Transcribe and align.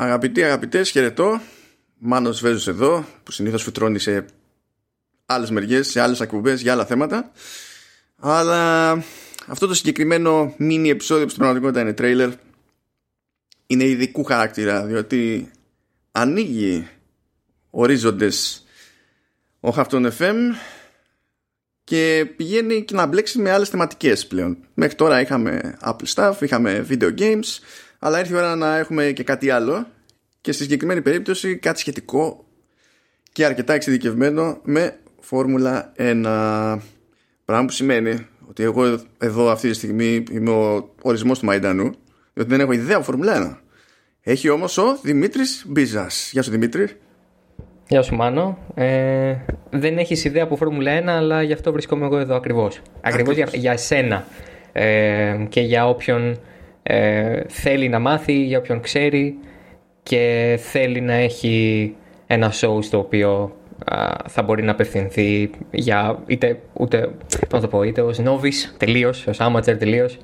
Αγαπητοί 0.00 0.44
αγαπητές, 0.44 0.90
χαιρετώ. 0.90 1.40
Μάνος 1.98 2.40
Βέζος 2.40 2.68
εδώ, 2.68 3.06
που 3.22 3.32
συνήθως 3.32 3.62
φυτρώνει 3.62 3.98
σε 3.98 4.24
άλλες 5.26 5.50
μεριές, 5.50 5.88
σε 5.88 6.00
άλλες 6.00 6.20
ακουμπές, 6.20 6.60
για 6.60 6.72
άλλα 6.72 6.86
θέματα. 6.86 7.30
Αλλά 8.16 8.90
αυτό 9.46 9.66
το 9.66 9.74
συγκεκριμένο 9.74 10.54
mini 10.58 10.88
επεισόδιο 10.88 11.24
που 11.24 11.28
στην 11.28 11.42
πραγματικότητα 11.42 11.80
είναι 11.80 11.92
τρέιλερ 11.92 12.30
είναι 13.66 13.84
ειδικού 13.84 14.24
χαρακτήρα, 14.24 14.84
διότι 14.84 15.50
ανοίγει 16.12 16.88
ορίζοντες 17.70 18.66
ο 19.60 19.70
Χαυτόν 19.70 20.12
FM 20.18 20.36
και 21.84 22.32
πηγαίνει 22.36 22.84
και 22.84 22.94
να 22.94 23.06
μπλέξει 23.06 23.38
με 23.38 23.50
άλλες 23.50 23.68
θεματικές 23.68 24.26
πλέον. 24.26 24.58
Μέχρι 24.74 24.94
τώρα 24.94 25.20
είχαμε 25.20 25.78
Apple 25.84 26.14
Stuff, 26.14 26.34
είχαμε 26.40 26.86
video 26.90 27.18
games, 27.18 27.58
αλλά 27.98 28.18
ήρθε 28.18 28.34
η 28.34 28.36
ώρα 28.36 28.56
να 28.56 28.76
έχουμε 28.76 29.10
και 29.10 29.22
κάτι 29.22 29.50
άλλο. 29.50 29.86
Και 30.40 30.52
στη 30.52 30.62
συγκεκριμένη 30.62 31.02
περίπτωση 31.02 31.56
κάτι 31.56 31.78
σχετικό 31.78 32.44
και 33.32 33.44
αρκετά 33.44 33.72
εξειδικευμένο 33.72 34.58
με 34.62 34.98
Φόρμουλα 35.20 35.92
1 35.96 36.78
πράγμα 37.44 37.64
που 37.66 37.72
σημαίνει 37.72 38.26
ότι 38.48 38.62
εγώ 38.62 39.00
εδώ 39.18 39.50
αυτή 39.50 39.68
τη 39.68 39.74
στιγμή 39.74 40.24
είμαι 40.30 40.50
ο 40.50 40.94
ορισμός 41.02 41.38
του 41.38 41.44
Μαϊντανού 41.44 41.94
διότι 42.34 42.50
δεν 42.50 42.60
έχω 42.60 42.72
ιδέα 42.72 43.00
Φόρμουλα 43.00 43.58
1 43.62 43.68
έχει 44.22 44.48
όμως 44.48 44.78
ο 44.78 44.98
Δημήτρης 45.02 45.64
Μπίζας. 45.68 46.30
Γεια 46.32 46.42
σου 46.42 46.50
Δημήτρη. 46.50 46.88
Γεια 47.88 48.02
σου 48.02 48.14
Μάνο. 48.14 48.58
Ε, 48.74 49.34
δεν 49.70 49.98
έχεις 49.98 50.24
ιδέα 50.24 50.42
από 50.42 50.56
Φόρμουλα 50.56 51.00
1 51.00 51.06
αλλά 51.06 51.42
γι' 51.42 51.52
αυτό 51.52 51.72
βρισκόμαι 51.72 52.04
εγώ 52.04 52.18
εδώ 52.18 52.34
ακριβώς. 52.34 52.82
Ακριβώς, 53.00 53.34
για, 53.34 53.48
για 53.52 53.72
εσένα 53.72 54.24
ε, 54.72 55.36
και 55.48 55.60
για 55.60 55.88
όποιον 55.88 56.40
ε, 56.90 57.42
θέλει 57.48 57.88
να 57.88 57.98
μάθει, 57.98 58.32
για 58.32 58.58
όποιον 58.58 58.80
ξέρει 58.80 59.38
και 60.02 60.56
θέλει 60.62 61.00
να 61.00 61.12
έχει 61.12 61.94
ένα 62.26 62.52
show 62.52 62.78
στο 62.80 62.98
οποίο 62.98 63.56
θα 64.26 64.42
μπορεί 64.42 64.62
να 64.62 64.70
απευθυνθεί 64.70 65.50
για 65.70 66.22
είτε, 66.26 66.60
ούτε, 66.72 67.10
πώς 67.48 67.60
το 67.60 67.68
πω, 67.68 67.82
είτε 67.82 68.00
ως 68.00 68.20
novice 68.24 68.74
τελείως, 68.76 69.26
ως 69.26 69.38
amateur 69.40 69.78
τελείως, 69.78 70.18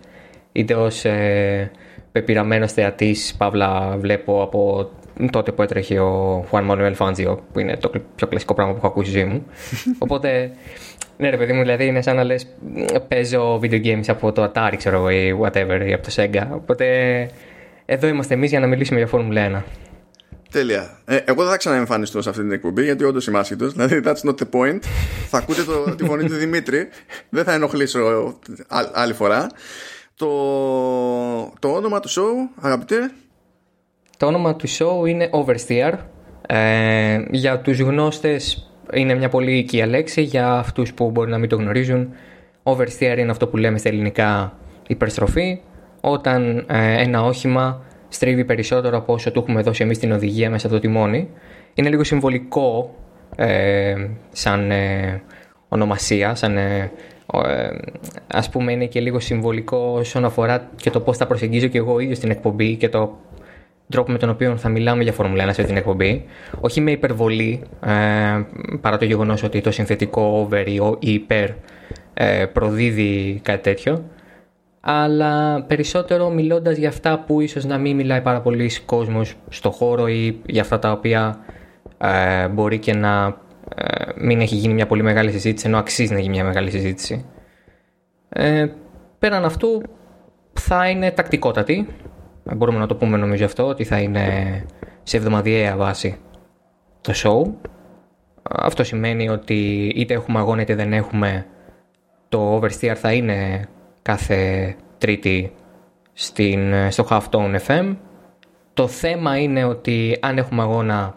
είτε 0.53 0.75
ως 0.75 1.05
ε, 1.05 1.71
πεπειραμένος 2.13 2.73
θεατής, 2.73 3.35
παύλα 3.39 3.97
βλέπω 3.99 4.43
από 4.43 4.91
τότε 5.31 5.53
που 5.53 5.63
έτρεχε 5.63 5.99
ο 6.01 6.45
Juan 6.51 6.71
Manuel 6.71 6.95
Fangio, 6.97 7.37
που 7.53 7.59
είναι 7.59 7.77
το 7.77 7.91
πιο 8.15 8.27
κλασικό 8.27 8.55
πράγμα 8.55 8.73
που 8.73 8.79
έχω 8.79 8.87
ακούσει 8.87 9.11
στη 9.11 9.19
ζωή 9.19 9.29
μου. 9.29 9.47
Οπότε, 10.05 10.51
ναι 11.17 11.31
ρε 11.31 11.37
παιδί 11.37 11.53
μου, 11.53 11.61
δηλαδή 11.61 11.87
είναι 11.87 12.03
σαν 12.03 12.17
να 12.17 12.25
λες 12.25 12.47
παίζω 13.09 13.61
video 13.63 13.85
games 13.85 14.05
από 14.07 14.33
το 14.33 14.53
Atari, 14.55 14.75
ξέρω 14.77 14.97
εγώ, 14.97 15.11
ή 15.11 15.39
whatever, 15.43 15.87
ή 15.87 15.93
από 15.93 16.03
το 16.03 16.13
Sega. 16.17 16.47
Οπότε, 16.55 16.87
εδώ 17.85 18.07
είμαστε 18.07 18.35
εμείς 18.35 18.51
για 18.51 18.61
να 18.61 18.67
μιλήσουμε 18.67 18.99
για 19.01 19.09
Formula 19.13 19.57
1. 19.57 19.63
Τέλεια. 20.51 20.99
Ε, 21.05 21.17
εγώ 21.17 21.43
δεν 21.43 21.51
θα 21.51 21.57
ξαναεμφανιστώ 21.57 22.23
σε 22.23 22.29
αυτή 22.29 22.43
την 22.43 22.53
εκπομπή 22.53 22.85
γιατί 22.85 23.05
όντως 23.05 23.27
είμαι 23.27 23.39
άσχητος. 23.39 23.73
Δηλαδή, 23.73 24.01
that's 24.05 24.31
not 24.31 24.35
the 24.35 24.61
point. 24.61 24.79
θα 25.29 25.39
ακούτε 25.39 25.63
το, 25.63 25.95
τη 25.95 26.05
φωνή 26.05 26.25
του 26.25 26.35
Δημήτρη. 26.35 26.89
Δεν 27.29 27.45
θα 27.45 27.53
ενοχλήσω 27.53 28.35
άλλη 28.93 29.13
φορά. 29.13 29.47
Το, 30.17 30.29
το 31.59 31.69
όνομα 31.69 32.01
του 32.01 32.09
show, 32.09 32.61
αγαπητέ. 32.61 33.11
Το 34.17 34.27
όνομα 34.27 34.57
του 34.57 34.69
show 34.69 35.09
είναι 35.09 35.31
Oversteer. 35.33 35.93
Ε, 36.47 37.19
για 37.31 37.59
τους 37.59 37.81
γνώστες 37.81 38.71
είναι 38.93 39.15
μια 39.15 39.29
πολύ 39.29 39.57
οικία 39.57 39.87
λέξη. 39.87 40.23
Για 40.23 40.53
αυτούς 40.53 40.95
που 40.95 41.11
μπορεί 41.11 41.31
να 41.31 41.39
μην 41.39 41.49
το 41.49 41.57
γνωρίζουν, 41.57 42.09
Oversteer 42.63 43.17
είναι 43.19 43.31
αυτό 43.31 43.47
που 43.47 43.57
λέμε 43.57 43.79
στα 43.79 43.89
ελληνικά 43.89 44.59
υπερστροφή. 44.89 45.61
Όταν 46.01 46.65
ε, 46.69 47.03
ένα 47.03 47.23
όχημα 47.23 47.83
στρίβει 48.09 48.45
περισσότερο 48.45 48.97
από 48.97 49.13
όσο 49.13 49.31
του 49.31 49.39
έχουμε 49.39 49.63
δώσει 49.63 49.83
εμείς 49.83 49.99
την 49.99 50.13
οδηγία 50.13 50.51
μέσα 50.51 50.67
από 50.67 50.75
το 50.75 50.81
τιμόνι. 50.81 51.29
Είναι 51.75 51.89
λίγο 51.89 52.05
συμβολικό 52.05 52.95
ε, 53.37 53.95
σαν 54.33 54.71
ε, 54.71 55.23
ονομασία, 55.69 56.35
σαν, 56.35 56.57
ε, 56.57 56.93
ε, 57.45 57.71
ας 58.27 58.49
πούμε 58.49 58.73
είναι 58.73 58.87
και 58.87 59.01
λίγο 59.01 59.21
συμβολικό 59.21 59.95
όσον 59.99 60.25
αφορά 60.25 60.71
και 60.77 60.91
το 60.91 61.01
πώς 61.01 61.17
θα 61.17 61.27
προσεγγίζω 61.27 61.67
και 61.67 61.79
εγώ 61.79 61.99
ίδιος 61.99 62.17
στην 62.17 62.31
εκπομπή 62.31 62.77
και 62.77 62.89
το 62.89 63.19
τρόπο 63.95 64.13
με 64.13 64.19
τον 64.19 64.29
οποίο 64.29 64.57
θα 64.57 64.69
μιλάμε 64.69 65.03
για 65.03 65.13
Φόρμουλα 65.13 65.49
1 65.49 65.53
σε 65.53 65.63
την 65.63 65.77
εκπομπή. 65.77 66.25
Όχι 66.61 66.81
με 66.81 66.91
υπερβολή, 66.91 67.63
ε, 67.81 67.91
παρά 68.81 68.99
το 68.99 69.05
γεγονός 69.05 69.43
ότι 69.43 69.61
το 69.61 69.71
συνθετικό 69.71 70.23
over 70.23 70.67
ή 70.67 71.13
υπέρ 71.13 71.51
ε, 72.15 72.47
προδίδει 72.47 73.41
κάτι 73.43 73.63
τέτοιο 73.63 74.05
αλλά 74.87 75.63
περισσότερο 75.63 76.31
μιλώντας 76.31 76.77
για 76.77 76.89
αυτά 76.89 77.19
που 77.27 77.41
ίσως 77.41 77.65
να 77.65 77.79
μην 77.79 77.97
μιλάει 77.97 78.21
πάρα 78.21 78.41
πολύ 78.41 78.71
κόσμος 78.87 79.35
στο 79.49 79.71
χώρο 79.71 80.09
ή 80.09 80.41
για 80.47 80.63
αυτά 80.63 80.79
τα 80.79 80.93
οποία 80.93 81.39
ε, 81.99 82.49
μπορεί 82.49 82.79
και 82.79 82.95
να 82.95 83.37
ε, 83.77 84.05
μην 84.17 84.41
έχει 84.41 84.55
γίνει 84.55 84.75
μια 84.75 84.87
πολύ 84.87 85.03
μεγάλη 85.03 85.31
συζήτηση 85.31 85.67
ενώ 85.67 85.79
αξίζει 85.79 86.13
να 86.13 86.19
γίνει 86.19 86.35
μια 86.35 86.45
μεγάλη 86.45 86.71
συζήτηση. 86.71 87.25
Ε, 88.29 88.67
πέραν 89.19 89.45
αυτού 89.45 89.83
θα 90.53 90.89
είναι 90.89 91.11
τακτικότατη. 91.11 91.87
Μπορούμε 92.45 92.79
να 92.79 92.87
το 92.87 92.97
πούμε 92.97 93.17
νομίζω 93.17 93.45
αυτό 93.45 93.67
ότι 93.67 93.85
θα 93.85 93.99
είναι 93.99 94.25
σε 95.03 95.17
εβδομαδιαία 95.17 95.77
βάση 95.77 96.19
το 97.01 97.13
show. 97.17 97.71
Αυτό 98.43 98.85
σημαίνει 98.85 99.29
ότι 99.29 99.93
είτε 99.97 100.15
έχουμε 100.15 100.39
αγώνα 100.39 100.63
είτε 100.63 100.75
δεν 100.75 100.93
έχουμε 100.93 101.47
το 102.29 102.57
Oversteer 102.57 102.95
θα 102.95 103.13
είναι 103.13 103.69
κάθε 104.03 104.75
τρίτη 104.99 105.53
στην, 106.13 106.91
στο 106.91 107.07
Halftone 107.11 107.57
FM. 107.67 107.97
Το 108.75 108.87
θέμα 108.87 109.39
είναι 109.39 109.65
ότι 109.65 110.19
αν 110.21 110.39
έχουμε 110.39 110.63
αγώνα 110.63 111.13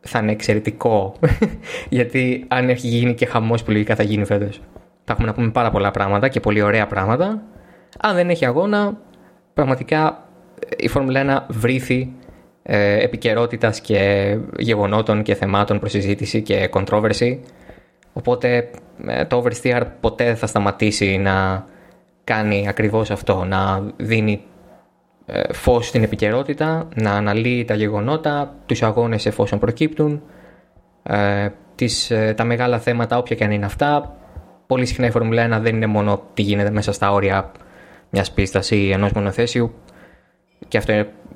θα 0.00 0.18
είναι 0.18 0.32
εξαιρετικό 0.32 1.14
γιατί 1.88 2.44
αν 2.48 2.68
έχει 2.68 2.86
γίνει 2.86 3.14
και 3.14 3.26
χαμός 3.26 3.62
που 3.62 3.70
λογικά 3.70 3.94
θα 3.94 4.02
γίνει 4.02 4.24
φέτος 4.24 4.60
θα 5.04 5.12
έχουμε 5.12 5.26
να 5.26 5.34
πούμε 5.34 5.50
πάρα 5.50 5.70
πολλά 5.70 5.90
πράγματα 5.90 6.28
και 6.28 6.40
πολύ 6.40 6.62
ωραία 6.62 6.86
πράγματα. 6.86 7.42
Αν 8.00 8.14
δεν 8.14 8.30
έχει 8.30 8.46
αγώνα 8.46 8.98
πραγματικά 9.60 10.28
η 10.76 10.88
Φόρμουλα 10.88 11.46
1 11.48 11.54
βρήθη 11.54 12.12
ε, 12.62 13.02
επικαιρότητας 13.02 13.80
και 13.80 14.36
γεγονότων 14.58 15.22
και 15.22 15.34
θεμάτων 15.34 15.78
προς 15.78 15.90
συζήτηση 15.90 16.42
και 16.42 16.70
controversy 16.72 17.38
οπότε 18.12 18.70
ε, 19.06 19.24
το 19.24 19.44
Oversteer 19.44 19.82
ποτέ 20.00 20.24
δεν 20.24 20.36
θα 20.36 20.46
σταματήσει 20.46 21.18
να 21.18 21.66
κάνει 22.24 22.68
ακριβώς 22.68 23.10
αυτό, 23.10 23.44
να 23.44 23.82
δίνει 23.96 24.42
ε, 25.26 25.52
φως 25.52 25.86
στην 25.86 26.02
επικαιρότητα, 26.02 26.88
να 26.94 27.12
αναλύει 27.12 27.64
τα 27.64 27.74
γεγονότα, 27.74 28.54
τους 28.66 28.82
αγώνες 28.82 29.26
εφόσον 29.26 29.58
προκύπτουν, 29.58 30.22
ε, 31.02 31.48
τις, 31.74 32.10
ε, 32.10 32.34
τα 32.36 32.44
μεγάλα 32.44 32.78
θέματα 32.78 33.18
όποια 33.18 33.36
και 33.36 33.44
αν 33.44 33.50
είναι 33.50 33.64
αυτά. 33.64 34.16
Πολύ 34.66 34.86
συχνά 34.86 35.06
η 35.06 35.10
Φόρμουλα 35.10 35.58
1 35.58 35.60
δεν 35.60 35.74
είναι 35.74 35.86
μόνο 35.86 36.22
τι 36.34 36.42
γίνεται 36.42 36.70
μέσα 36.70 36.92
στα 36.92 37.12
όρια 37.12 37.50
μιας 38.10 38.32
πίστας 38.32 38.70
ή 38.70 38.90
ενός 38.90 39.12
μονοθέσιου 39.12 39.74
και 40.68 40.78
αυτό 40.78 40.92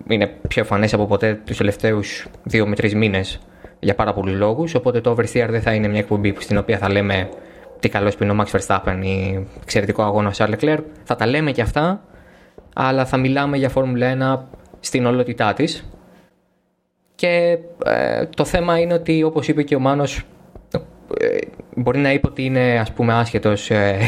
είναι 0.08 0.26
πιο 0.48 0.62
εμφανές 0.62 0.94
από 0.94 1.06
ποτέ 1.06 1.40
τους 1.46 1.56
τελευταίους 1.56 2.26
δύο 2.42 2.66
με 2.66 2.74
τρεις 2.74 2.94
μήνες 2.94 3.40
για 3.80 3.94
πάρα 3.94 4.12
πολλούς 4.12 4.34
λόγους, 4.34 4.74
οπότε 4.74 5.00
το 5.00 5.10
Oversteer 5.10 5.46
δεν 5.48 5.62
θα 5.62 5.74
είναι 5.74 5.88
μια 5.88 5.98
εκπομπή 5.98 6.34
στην 6.38 6.56
οποία 6.56 6.78
θα 6.78 6.90
λέμε 6.90 7.28
τι 7.80 7.88
καλός 7.88 8.16
που 8.16 8.22
είναι 8.22 8.32
ο 8.32 8.36
Max 8.38 8.58
Verstappen 8.58 9.00
ή 9.02 9.46
εξαιρετικό 9.62 10.02
αγώνα 10.02 10.28
ο 10.28 10.32
Charles 10.36 10.58
Leclerc. 10.58 10.82
Θα 11.04 11.16
τα 11.16 11.26
λέμε 11.26 11.50
και 11.50 11.62
αυτά, 11.62 12.02
αλλά 12.74 13.04
θα 13.04 13.16
μιλάμε 13.16 13.56
για 13.56 13.68
Φόρμουλα 13.68 14.38
1 14.40 14.44
στην 14.80 15.06
ολότητά 15.06 15.52
της. 15.52 15.84
Και 17.14 17.58
ε, 17.84 18.26
το 18.26 18.44
θέμα 18.44 18.78
είναι 18.78 18.94
ότι 18.94 19.22
όπως 19.22 19.48
είπε 19.48 19.62
και 19.62 19.76
ο 19.76 19.78
Μάνος 19.78 20.18
ε, 20.18 20.22
μπορεί 21.84 21.98
να 21.98 22.12
είπε 22.12 22.26
ότι 22.26 22.44
είναι 22.44 22.78
ας 22.78 22.92
πούμε 22.92 23.12
άσχετος 23.12 23.70
ε, 23.70 23.98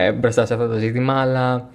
ε, 0.00 0.12
μπροστά 0.12 0.46
σε 0.46 0.54
αυτό 0.54 0.68
το 0.68 0.78
ζήτημα 0.78 1.20
αλλά 1.20 1.68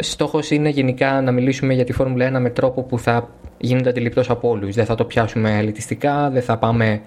στόχος 0.00 0.50
είναι 0.50 0.68
γενικά 0.68 1.20
να 1.20 1.32
μιλήσουμε 1.32 1.74
για 1.74 1.84
τη 1.84 1.92
Φόρμουλα 1.92 2.38
1 2.38 2.40
με 2.40 2.50
τρόπο 2.50 2.82
που 2.82 2.98
θα 2.98 3.28
γίνεται 3.58 3.88
αντιληπτός 3.88 4.30
από 4.30 4.48
όλους. 4.48 4.74
Δεν 4.74 4.84
θα 4.84 4.94
το 4.94 5.04
πιάσουμε 5.04 5.58
ελιτιστικά, 5.58 6.30
δεν 6.30 6.42
θα 6.42 6.58
πάμε 6.58 7.00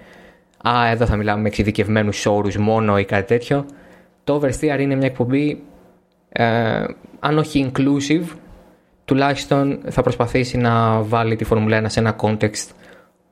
Α, 0.68 0.90
εδώ 0.90 1.06
θα 1.06 1.16
μιλάμε 1.16 1.40
με 1.40 1.48
εξειδικευμένους 1.48 2.26
όρους 2.26 2.56
μόνο 2.56 2.98
ή 2.98 3.04
κάτι 3.04 3.26
τέτοιο. 3.26 3.66
Το 4.24 4.40
Oversteer 4.40 4.80
είναι 4.80 4.94
μια 4.94 5.06
εκπομπή, 5.06 5.62
ε, 6.28 6.84
αν 7.20 7.38
όχι 7.38 7.70
inclusive, 7.72 8.36
τουλάχιστον 9.04 9.80
θα 9.88 10.02
προσπαθήσει 10.02 10.56
να 10.56 11.02
βάλει 11.02 11.36
τη 11.36 11.44
Φόρμουλα 11.44 11.82
1 11.82 11.84
σε 11.86 12.00
ένα 12.00 12.16
context 12.20 12.68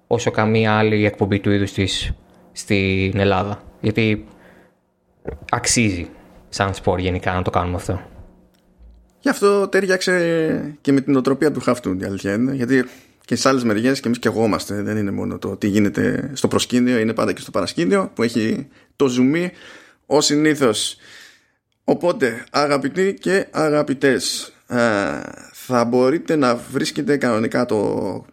όσο 0.06 0.30
καμία 0.30 0.72
άλλη 0.72 1.04
εκπομπή 1.06 1.40
του 1.40 1.50
είδους 1.50 1.72
της 1.72 2.12
στην 2.52 3.18
Ελλάδα. 3.18 3.62
Γιατί 3.80 4.26
αξίζει 5.50 6.08
σαν 6.48 6.74
σπορ 6.74 6.98
γενικά 6.98 7.34
να 7.34 7.42
το 7.42 7.50
κάνουμε 7.50 7.76
αυτό. 7.76 8.00
Γι' 9.20 9.28
αυτό 9.28 9.68
τέριαξε 9.68 10.76
και 10.80 10.92
με 10.92 11.00
την 11.00 11.16
οτροπία 11.16 11.52
του 11.52 11.60
χαυτού, 11.60 11.96
η 12.00 12.04
αλήθεια 12.04 12.34
είναι. 12.34 12.54
Γιατί 12.54 12.84
και 13.24 13.36
στι 13.36 13.48
άλλες 13.48 13.64
μεριές 13.64 14.00
και 14.00 14.06
εμείς 14.06 14.18
και 14.18 14.28
εγώ 14.28 14.44
είμαστε. 14.44 14.82
Δεν 14.82 14.96
είναι 14.96 15.10
μόνο 15.10 15.38
το 15.38 15.56
τι 15.56 15.68
γίνεται 15.68 16.30
στο 16.34 16.48
προσκήνιο, 16.48 16.98
είναι 16.98 17.12
πάντα 17.14 17.32
και 17.32 17.40
στο 17.40 17.50
παρασκήνιο 17.50 18.10
που 18.14 18.22
έχει 18.22 18.68
το 18.96 19.08
ζουμί 19.08 19.50
ως 20.06 20.24
συνήθως. 20.24 20.96
Οπότε, 21.84 22.44
αγαπητοί 22.50 23.14
και 23.20 23.46
αγαπητές, 23.50 24.52
θα 25.52 25.84
μπορείτε 25.84 26.36
να 26.36 26.56
βρίσκετε 26.56 27.16
κανονικά 27.16 27.66
το 27.66 28.24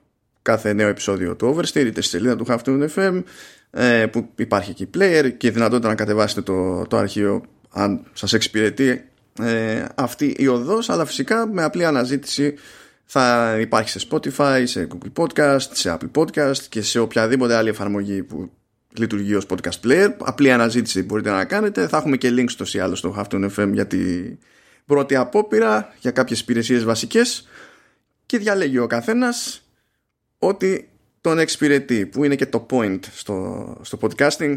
κάθε 0.45 0.73
νέο 0.73 0.87
επεισόδιο 0.87 1.35
του 1.35 1.55
Oversteer 1.55 1.85
είτε 1.85 2.01
στη 2.01 2.09
σελίδα 2.09 2.35
του 2.35 2.45
Halftone 2.47 2.87
FM 2.95 3.23
ε, 3.71 4.05
που 4.05 4.29
υπάρχει 4.35 4.71
εκεί 4.71 4.89
player 4.97 5.31
και 5.37 5.47
η 5.47 5.49
δυνατότητα 5.49 5.87
να 5.87 5.95
κατεβάσετε 5.95 6.41
το, 6.41 6.85
το 6.87 6.97
αρχείο 6.97 7.43
αν 7.69 8.05
σας 8.13 8.33
εξυπηρετεί 8.33 9.09
ε, 9.41 9.85
αυτή 9.95 10.35
η 10.37 10.47
οδός. 10.47 10.89
Αλλά 10.89 11.05
φυσικά 11.05 11.47
με 11.47 11.63
απλή 11.63 11.85
αναζήτηση 11.85 12.53
θα 13.05 13.55
υπάρχει 13.59 13.89
σε 13.89 14.07
Spotify, 14.09 14.63
σε 14.63 14.87
Google 14.91 15.23
Podcast, 15.23 15.67
σε 15.71 15.97
Apple 15.97 16.19
Podcast 16.21 16.57
και 16.57 16.81
σε 16.81 16.99
οποιαδήποτε 16.99 17.55
άλλη 17.55 17.69
εφαρμογή 17.69 18.23
που 18.23 18.51
λειτουργεί 18.97 19.35
ως 19.35 19.45
podcast 19.49 19.87
player. 19.87 20.09
Απλή 20.23 20.51
αναζήτηση 20.51 21.03
μπορείτε 21.03 21.29
να 21.29 21.45
κάνετε. 21.45 21.87
Θα 21.87 21.97
έχουμε 21.97 22.17
και 22.17 22.33
links 22.37 22.49
στο 22.49 22.65
ή 22.71 22.79
άλλο 22.79 22.95
στο 22.95 23.15
Halftone 23.17 23.49
FM 23.57 23.69
για 23.73 23.87
την 23.87 24.37
πρώτη 24.85 25.15
απόπειρα 25.15 25.93
για 25.99 26.11
κάποιες 26.11 26.39
υπηρεσίες 26.39 26.83
βασικές. 26.83 27.47
Και 28.25 28.37
διαλέγει 28.37 28.77
ο 28.77 28.87
καθένας 28.87 29.64
ότι 30.47 30.89
τον 31.21 31.39
εξυπηρετεί 31.39 32.05
που 32.05 32.23
είναι 32.23 32.35
και 32.35 32.45
το 32.45 32.65
point 32.69 32.99
στο, 33.11 33.77
στο 33.81 33.97
podcasting. 34.01 34.55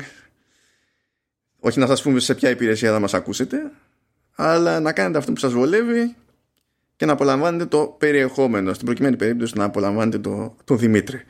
Όχι 1.61 1.79
να 1.79 1.87
σας 1.87 2.03
πούμε 2.03 2.21
σε 2.21 2.35
ποια 2.35 2.51
υπηρεσία 2.51 2.93
θα 2.93 3.01
μας 3.01 3.15
ακούσετε 3.15 3.73
αλλά 4.41 4.81
να 4.81 4.93
κάνετε 4.93 5.19
αυτό 5.19 5.33
που 5.33 5.39
σας 5.39 5.53
βολεύει 5.53 6.15
και 6.97 7.07
να 7.07 7.13
απολαμβάνετε 7.13 7.67
το 7.67 7.97
περιεχόμενο 7.99 8.73
στην 8.73 8.87
προκειμένη 8.87 9.17
περίπτωση 9.17 9.53
να 9.57 9.65
απολαμβάνετε 9.65 10.19
το, 10.19 10.57
το 10.65 10.75
Δημήτρη. 10.75 11.23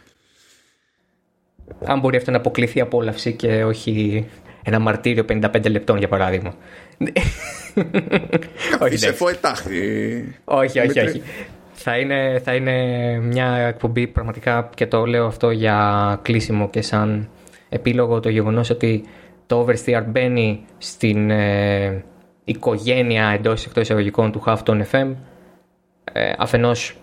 Αν 1.85 2.01
μπορεί 2.01 2.17
αυτό 2.17 2.31
να 2.31 2.37
αποκλειθεί 2.37 2.81
απόλαυση 2.81 3.33
και 3.33 3.65
όχι 3.65 4.27
ένα 4.63 4.79
μαρτύριο 4.79 5.25
55 5.29 5.71
λεπτών 5.71 5.99
για 5.99 6.09
παράδειγμα. 6.09 6.55
Όχι 8.81 8.97
σε 8.97 9.13
φοετάχθη 9.13 10.35
όχι 10.45 10.79
όχι 10.79 11.01
όχι 11.01 11.23
θα 11.81 11.99
είναι, 11.99 12.41
θα 12.45 12.55
είναι 12.55 12.75
μια 13.23 13.57
εκπομπή 13.57 14.07
πραγματικά 14.07 14.71
και 14.75 14.87
το 14.87 15.05
λέω 15.05 15.27
αυτό 15.27 15.51
για 15.51 16.19
κλείσιμο 16.23 16.69
και 16.69 16.83
σαν 16.83 17.29
επίλογο 17.69 18.21
το 18.21 18.29
γεγονός 18.29 18.71
ότι 18.71 19.05
το 19.47 19.67
Oversteer 19.67 20.03
μπαίνει 20.07 20.65
στην 20.79 21.31
ε, 21.31 22.05
οικογένεια 22.45 23.29
εντός 23.29 23.67
εκτός 23.67 23.83
εισαγωγικών 23.83 24.33
του 24.33 24.43
Halftone 24.47 24.83
FM 24.91 25.15
ε, 26.13 26.33
αφενός 26.39 26.97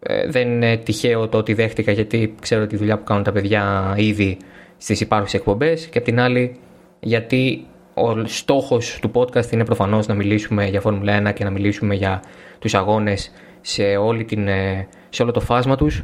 ε, 0.00 0.28
δεν 0.28 0.48
είναι 0.48 0.76
τυχαίο 0.76 1.28
το 1.28 1.38
ότι 1.38 1.54
δέχτηκα 1.54 1.92
γιατί 1.92 2.34
ξέρω 2.40 2.66
τη 2.66 2.76
δουλειά 2.76 2.98
που 2.98 3.04
κάνουν 3.04 3.22
τα 3.22 3.32
παιδιά 3.32 3.94
ήδη 3.96 4.36
στις 4.76 5.00
υπάρχουσες 5.00 5.40
εκπομπές 5.40 5.86
και 5.86 5.98
απ' 5.98 6.04
την 6.04 6.20
άλλη 6.20 6.56
γιατί 7.00 7.66
ο 7.94 8.26
στόχος 8.26 8.98
του 9.00 9.10
podcast 9.14 9.52
είναι 9.52 9.64
προφανώς 9.64 10.06
να 10.06 10.14
μιλήσουμε 10.14 10.66
για 10.66 10.80
Φόρμουλα 10.80 11.30
1 11.30 11.34
και 11.34 11.44
να 11.44 11.50
μιλήσουμε 11.50 11.94
για 11.94 12.22
τους 12.58 12.74
αγώνες 12.74 13.32
σε, 13.68 13.96
όλη 13.96 14.24
την, 14.24 14.48
ε, 14.48 14.88
σε 15.08 15.22
όλο 15.22 15.30
το 15.30 15.40
φάσμα 15.40 15.76
τους 15.76 16.02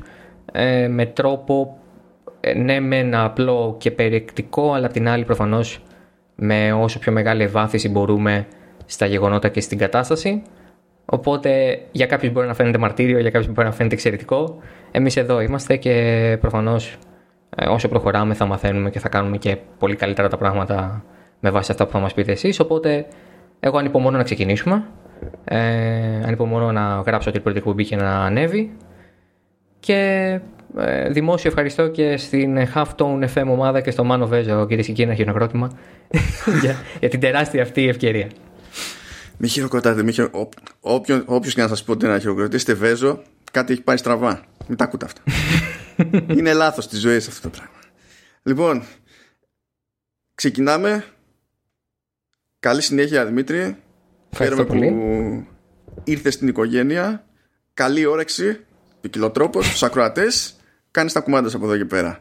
ε, 0.53 0.89
με 0.89 1.07
τρόπο 1.07 1.79
ε, 2.41 2.55
ναι 2.55 2.81
με 2.81 2.99
ένα 2.99 3.25
απλό 3.25 3.75
και 3.79 3.91
περιεκτικό 3.91 4.73
αλλά 4.73 4.89
την 4.89 5.09
άλλη 5.09 5.25
προφανώς 5.25 5.83
με 6.35 6.73
όσο 6.73 6.99
πιο 6.99 7.13
μεγάλη 7.13 7.43
ευάθυνση 7.43 7.89
μπορούμε 7.89 8.47
στα 8.85 9.07
γεγονότα 9.07 9.49
και 9.49 9.61
στην 9.61 9.79
κατάσταση. 9.79 10.43
Οπότε 11.05 11.81
για 11.93 12.07
κάποιους 12.07 12.33
μπορεί 12.33 12.47
να 12.47 12.55
φαίνεται 12.55 12.79
μαρτύριο 12.79 13.19
για 13.19 13.31
κάποιους 13.31 13.53
μπορεί 13.53 13.67
να 13.67 13.75
φαίνεται 13.75 13.95
εξαιρετικό. 13.95 14.59
Εμείς 14.91 15.17
εδώ 15.17 15.41
είμαστε 15.41 15.77
και 15.77 16.37
προφανώς 16.41 16.99
όσο 17.69 17.89
προχωράμε 17.89 18.35
θα 18.35 18.47
μαθαίνουμε 18.47 18.91
και 18.91 18.99
θα 18.99 19.09
κάνουμε 19.09 19.37
και 19.37 19.57
πολύ 19.79 19.97
καλύτερα 19.97 20.29
τα 20.29 20.37
πράγματα 20.37 21.05
με 21.41 21.51
βάση 21.51 21.71
αυτά 21.73 21.87
που 21.87 21.93
θα 21.93 21.99
μας 21.99 22.15
πείτε 22.15 22.33
εσείς. 22.33 22.61
Οπότε 22.61 23.07
εγώ 23.61 23.79
ανυπομονώ 23.79 24.17
να 24.17 24.23
ξεκινήσουμε 24.23 24.85
ε, 25.45 26.23
ανυπομονώ 26.25 26.73
να 26.73 27.03
γράψω 27.07 27.31
την 27.31 27.43
πρώτη 27.43 27.59
εκπομπή 27.59 27.85
και 27.85 27.97
να 27.97 28.25
ανέβει. 28.25 28.73
Και 29.81 30.41
ε, 30.79 31.09
δημόσιο 31.11 31.51
ευχαριστώ 31.51 31.89
και 31.89 32.17
στην 32.17 32.59
Halftone 32.75 33.25
FM 33.35 33.47
ομάδα 33.49 33.81
και 33.81 33.91
στο 33.91 34.05
Μάνο 34.05 34.27
Βέζο, 34.27 34.67
κυρίε 34.67 34.85
και 34.85 34.93
κύριοι, 34.93 35.09
ένα 35.09 35.15
χειροκρότημα 35.15 35.79
για, 36.63 36.77
για 37.01 37.09
την 37.09 37.21
τεράστια 37.21 37.63
αυτή 37.63 37.89
ευκαιρία. 37.89 38.29
Μη 39.39 39.49
χειροκροτάτε, 39.49 40.03
μη 40.03 40.13
χειρο... 40.13 40.49
όποιος 41.27 41.55
και 41.55 41.63
να 41.63 41.69
σας 41.69 41.85
πω 41.85 41.93
ότι 41.93 42.07
να 42.07 42.19
χειροκροτήσετε 42.19 42.75
Βέζο, 42.75 43.23
κάτι 43.53 43.73
έχει 43.73 43.83
πάει 43.83 43.97
στραβά. 43.97 44.45
Μην 44.67 44.77
τα 44.77 44.85
ακούτε 44.85 45.05
αυτά. 45.05 45.23
Είναι 46.39 46.53
λάθος 46.53 46.89
της 46.89 47.01
ζωής 47.01 47.29
αυτό 47.29 47.51
το 47.51 47.57
πράγμα. 47.57 47.79
Λοιπόν, 48.43 48.83
ξεκινάμε. 50.35 51.05
Καλή 52.59 52.83
συνέχεια, 52.83 53.27
Δημήτρη. 53.27 53.77
Χαίρομαι 54.37 54.65
που 54.65 55.47
ήρθες 56.05 56.35
στην 56.35 56.49
οικογένεια. 56.49 57.25
Καλή 57.75 58.07
όρεξη, 58.07 58.61
ποικιλοτρόπος, 59.01 59.67
στους 59.67 59.83
ακροατές. 59.83 60.57
Κάνεις 60.91 61.13
τα 61.13 61.21
κουμάντα 61.21 61.51
από 61.55 61.65
εδώ 61.65 61.77
και 61.77 61.85
πέρα. 61.85 62.21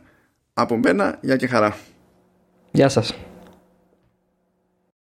Από 0.54 0.77
μένα, 0.77 1.18
γεια 1.21 1.36
και 1.36 1.48
χαρά. 1.48 1.77
Γεια 2.71 2.89
σας. 2.89 3.13